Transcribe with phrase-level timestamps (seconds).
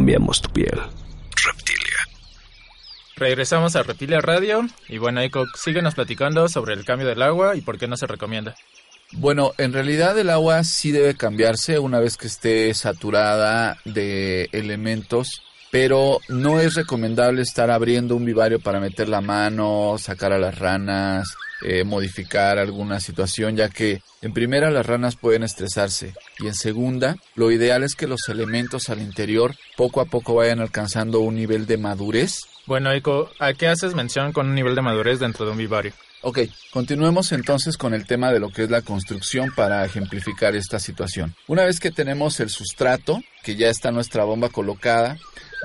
[0.00, 0.80] cambiamos tu piel.
[1.44, 1.98] Reptilia.
[3.16, 7.60] Regresamos a Reptilia Radio y bueno, Eco, síguenos platicando sobre el cambio del agua y
[7.60, 8.56] por qué no se recomienda.
[9.12, 15.42] Bueno, en realidad el agua sí debe cambiarse una vez que esté saturada de elementos,
[15.70, 20.58] pero no es recomendable estar abriendo un vivario para meter la mano, sacar a las
[20.58, 21.28] ranas,
[21.62, 27.16] eh, modificar alguna situación, ya que en primera las ranas pueden estresarse y en segunda
[27.34, 31.66] lo ideal es que los elementos al interior poco a poco vayan alcanzando un nivel
[31.66, 32.40] de madurez.
[32.66, 35.92] Bueno, Eco, ¿a qué haces mención con un nivel de madurez dentro de un vivario?
[36.22, 36.40] Ok,
[36.70, 41.34] continuemos entonces con el tema de lo que es la construcción para ejemplificar esta situación.
[41.46, 45.16] Una vez que tenemos el sustrato, que ya está nuestra bomba colocada,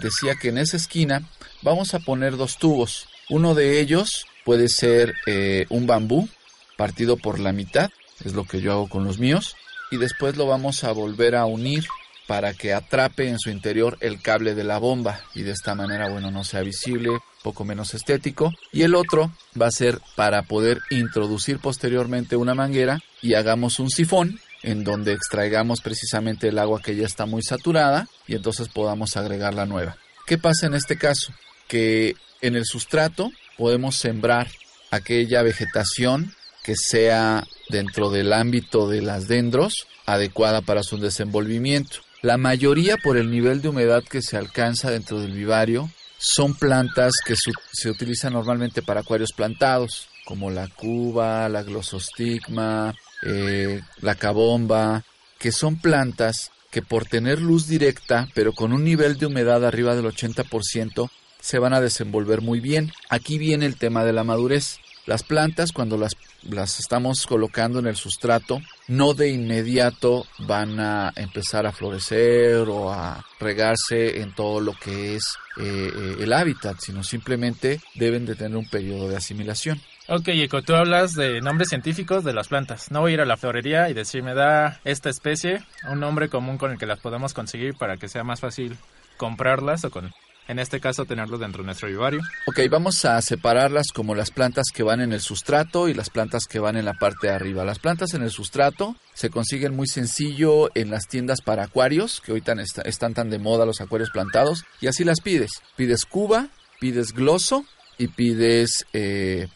[0.01, 1.27] decía que en esa esquina
[1.61, 3.07] vamos a poner dos tubos.
[3.29, 6.29] Uno de ellos puede ser eh, un bambú
[6.77, 7.89] partido por la mitad,
[8.23, 9.55] es lo que yo hago con los míos,
[9.91, 11.85] y después lo vamos a volver a unir
[12.27, 16.09] para que atrape en su interior el cable de la bomba y de esta manera,
[16.09, 17.11] bueno, no sea visible,
[17.43, 18.51] poco menos estético.
[18.71, 23.89] Y el otro va a ser para poder introducir posteriormente una manguera y hagamos un
[23.89, 29.15] sifón en donde extraigamos precisamente el agua que ya está muy saturada y entonces podamos
[29.15, 29.95] agregar la nueva.
[30.25, 31.33] ¿Qué pasa en este caso?
[31.67, 34.47] Que en el sustrato podemos sembrar
[34.89, 41.97] aquella vegetación que sea dentro del ámbito de las dendros adecuada para su desenvolvimiento.
[42.23, 47.13] La mayoría por el nivel de humedad que se alcanza dentro del vivario son plantas
[47.23, 47.35] que
[47.71, 52.95] se utilizan normalmente para acuarios plantados, como la cuba, la glosostigma,
[53.25, 55.03] eh, la cabomba,
[55.39, 59.95] que son plantas que por tener luz directa, pero con un nivel de humedad arriba
[59.95, 61.09] del 80%,
[61.39, 62.91] se van a desenvolver muy bien.
[63.09, 64.79] Aquí viene el tema de la madurez.
[65.05, 71.13] Las plantas, cuando las, las estamos colocando en el sustrato, no de inmediato van a
[71.15, 75.23] empezar a florecer o a regarse en todo lo que es
[75.57, 79.79] eh, eh, el hábitat, sino simplemente deben de tener un periodo de asimilación.
[80.07, 82.91] Ok, Eco, tú hablas de nombres científicos de las plantas.
[82.91, 86.29] No voy a ir a la florería y decir, me da esta especie un nombre
[86.29, 88.77] común con el que las podamos conseguir para que sea más fácil
[89.17, 90.13] comprarlas o con
[90.47, 92.21] en este caso tenerlo dentro de nuestro vivario.
[92.45, 96.45] Ok, vamos a separarlas como las plantas que van en el sustrato y las plantas
[96.45, 97.65] que van en la parte de arriba.
[97.65, 102.31] Las plantas en el sustrato se consiguen muy sencillo en las tiendas para acuarios, que
[102.31, 102.43] hoy
[102.83, 105.49] están tan de moda los acuarios plantados, y así las pides.
[105.75, 106.49] Pides cuba,
[106.79, 107.65] pides gloso
[107.97, 109.47] y pides eh,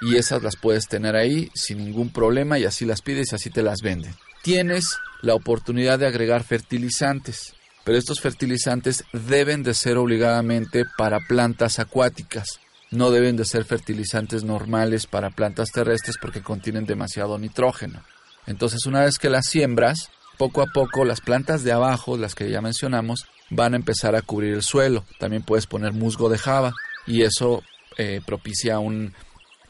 [0.00, 3.50] Y esas las puedes tener ahí sin ningún problema y así las pides y así
[3.50, 4.14] te las venden.
[4.42, 7.54] Tienes la oportunidad de agregar fertilizantes
[7.88, 12.60] pero estos fertilizantes deben de ser obligadamente para plantas acuáticas.
[12.90, 18.02] No deben de ser fertilizantes normales para plantas terrestres porque contienen demasiado nitrógeno.
[18.46, 22.50] Entonces una vez que las siembras, poco a poco las plantas de abajo, las que
[22.50, 25.06] ya mencionamos, van a empezar a cubrir el suelo.
[25.18, 26.74] También puedes poner musgo de java
[27.06, 27.62] y eso
[27.96, 29.14] eh, propicia un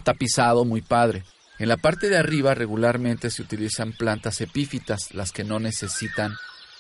[0.05, 1.25] tapizado muy padre.
[1.59, 6.35] En la parte de arriba regularmente se utilizan plantas epífitas, las que no necesitan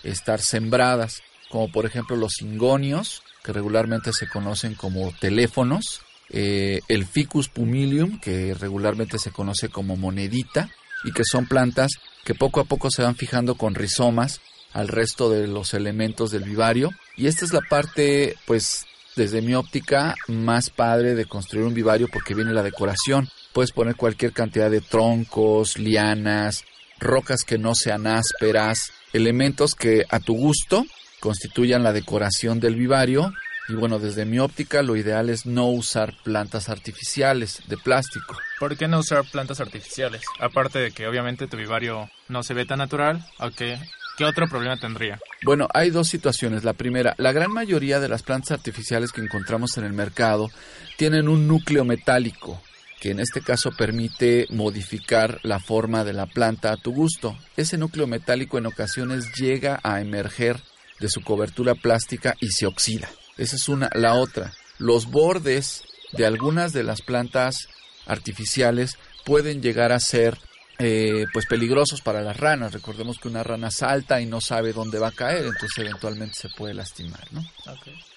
[0.04, 7.06] estar sembradas como por ejemplo los cingonios, que regularmente se conocen como teléfonos, eh, el
[7.06, 10.70] Ficus pumilium, que regularmente se conoce como monedita,
[11.04, 11.92] y que son plantas
[12.24, 14.40] que poco a poco se van fijando con rizomas
[14.72, 16.90] al resto de los elementos del vivario.
[17.16, 18.86] Y esta es la parte, pues,
[19.18, 23.28] desde mi óptica, más padre de construir un vivario porque viene la decoración.
[23.52, 26.64] Puedes poner cualquier cantidad de troncos, lianas,
[26.98, 30.86] rocas que no sean ásperas, elementos que a tu gusto
[31.20, 33.32] constituyan la decoración del vivario.
[33.68, 38.38] Y bueno, desde mi óptica lo ideal es no usar plantas artificiales de plástico.
[38.58, 40.22] ¿Por qué no usar plantas artificiales?
[40.40, 43.78] Aparte de que obviamente tu vivario no se ve tan natural, qué,
[44.18, 45.20] ¿qué otro problema tendría?
[45.44, 46.64] Bueno, hay dos situaciones.
[46.64, 50.50] La primera, la gran mayoría de las plantas artificiales que encontramos en el mercado
[50.96, 52.60] tienen un núcleo metálico
[53.00, 57.38] que en este caso permite modificar la forma de la planta a tu gusto.
[57.56, 60.60] Ese núcleo metálico en ocasiones llega a emerger
[60.98, 63.08] de su cobertura plástica y se oxida.
[63.36, 63.88] Esa es una.
[63.94, 67.68] La otra, los bordes de algunas de las plantas
[68.06, 70.36] artificiales pueden llegar a ser
[70.78, 72.72] eh, pues peligrosos para las ranas.
[72.72, 76.48] Recordemos que una rana salta y no sabe dónde va a caer, entonces eventualmente se
[76.50, 77.26] puede lastimar.
[77.32, 77.44] ¿no?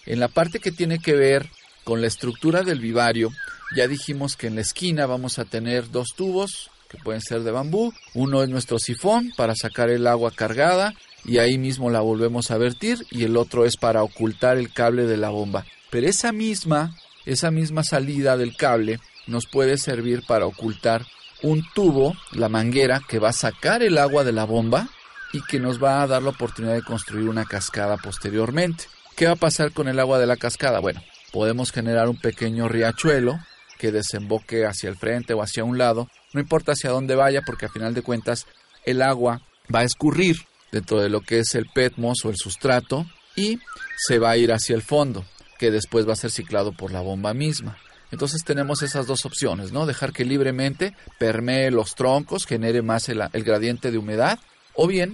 [0.05, 1.49] En la parte que tiene que ver
[1.83, 3.31] con la estructura del vivario,
[3.75, 7.51] ya dijimos que en la esquina vamos a tener dos tubos que pueden ser de
[7.51, 7.93] bambú.
[8.13, 10.93] Uno es nuestro sifón para sacar el agua cargada
[11.23, 15.05] y ahí mismo la volvemos a vertir y el otro es para ocultar el cable
[15.05, 15.65] de la bomba.
[15.89, 21.05] Pero esa misma, esa misma salida del cable nos puede servir para ocultar
[21.43, 24.89] un tubo, la manguera, que va a sacar el agua de la bomba
[25.33, 28.85] y que nos va a dar la oportunidad de construir una cascada posteriormente.
[29.15, 30.79] ¿Qué va a pasar con el agua de la cascada?
[30.79, 31.01] Bueno,
[31.31, 33.39] podemos generar un pequeño riachuelo
[33.77, 37.65] que desemboque hacia el frente o hacia un lado, no importa hacia dónde vaya porque
[37.65, 38.45] a final de cuentas
[38.85, 39.41] el agua
[39.73, 40.37] va a escurrir
[40.71, 43.05] dentro de lo que es el petmos o el sustrato
[43.35, 43.59] y
[43.97, 45.25] se va a ir hacia el fondo,
[45.57, 47.77] que después va a ser ciclado por la bomba misma.
[48.11, 49.85] Entonces tenemos esas dos opciones, ¿no?
[49.85, 54.39] Dejar que libremente permee los troncos, genere más el, el gradiente de humedad,
[54.73, 55.13] o bien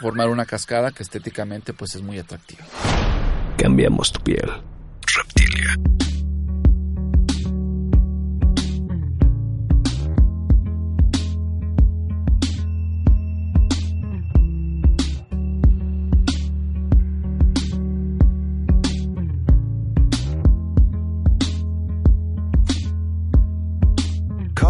[0.00, 2.64] formar una cascada que estéticamente pues es muy atractiva.
[3.56, 4.50] Cambiamos tu piel.
[5.16, 5.99] Reptilia.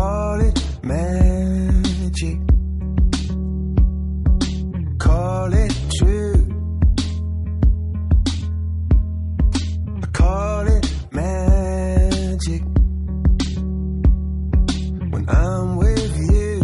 [0.00, 2.38] Call it magic.
[4.98, 6.40] Call it true.
[10.02, 12.62] I call it magic.
[15.12, 16.56] When I'm with you.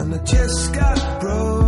[0.00, 1.65] And I just got broken.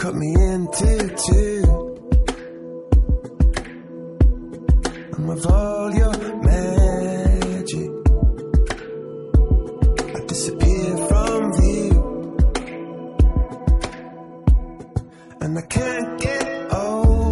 [0.00, 1.62] Cut me into two.
[5.12, 7.90] And with all your magic,
[10.16, 11.92] I disappear from view.
[15.42, 17.29] And I can't get over,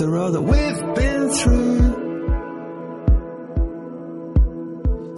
[0.00, 1.78] after all that we've been through,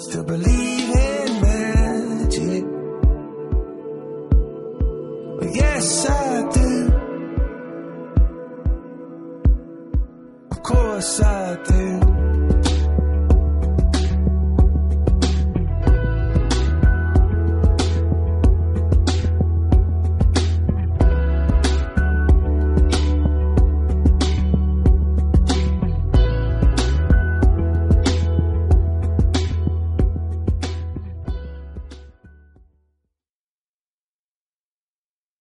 [0.01, 2.65] still believe in magic?
[5.39, 6.93] Well, yes, I do.
[10.51, 11.92] Of course, I do.